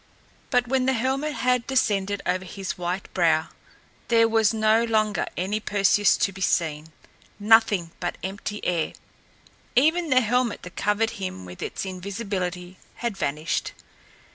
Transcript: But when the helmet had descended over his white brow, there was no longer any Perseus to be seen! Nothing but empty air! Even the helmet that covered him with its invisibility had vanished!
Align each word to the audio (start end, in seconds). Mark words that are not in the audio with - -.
But 0.49 0.67
when 0.67 0.87
the 0.87 0.93
helmet 0.93 1.33
had 1.35 1.67
descended 1.67 2.23
over 2.25 2.43
his 2.43 2.75
white 2.75 3.13
brow, 3.13 3.49
there 4.07 4.27
was 4.27 4.51
no 4.51 4.83
longer 4.83 5.27
any 5.37 5.59
Perseus 5.59 6.17
to 6.17 6.31
be 6.31 6.41
seen! 6.41 6.91
Nothing 7.39 7.91
but 7.99 8.17
empty 8.23 8.65
air! 8.65 8.93
Even 9.75 10.09
the 10.09 10.21
helmet 10.21 10.63
that 10.63 10.75
covered 10.75 11.11
him 11.21 11.45
with 11.45 11.61
its 11.61 11.85
invisibility 11.85 12.79
had 12.95 13.15
vanished! 13.15 13.73